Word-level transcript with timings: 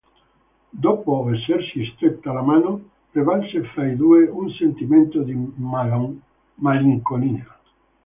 Dopo 0.71 1.29
essersi 1.31 1.85
stretta 1.93 2.31
la 2.33 2.41
mano 2.41 2.89
prevalse 3.11 3.61
fra 3.65 3.85
i 3.85 3.95
due 3.95 4.27
un 4.27 4.49
sentimento 4.49 5.21
di 5.21 5.35
malinconia. 6.55 7.45